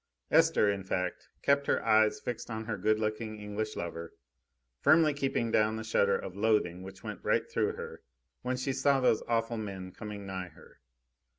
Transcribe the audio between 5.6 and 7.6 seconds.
the shudder of loathing which went right